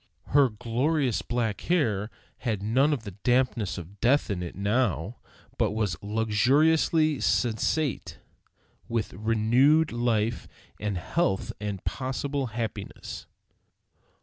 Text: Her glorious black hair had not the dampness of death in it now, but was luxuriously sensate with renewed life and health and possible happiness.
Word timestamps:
Her 0.29 0.49
glorious 0.49 1.21
black 1.21 1.61
hair 1.61 2.09
had 2.39 2.63
not 2.63 3.01
the 3.01 3.11
dampness 3.23 3.77
of 3.77 3.99
death 4.01 4.31
in 4.31 4.41
it 4.41 4.55
now, 4.55 5.17
but 5.59 5.73
was 5.73 5.95
luxuriously 6.01 7.17
sensate 7.19 8.17
with 8.87 9.13
renewed 9.13 9.91
life 9.91 10.47
and 10.79 10.97
health 10.97 11.53
and 11.61 11.83
possible 11.83 12.47
happiness. 12.47 13.27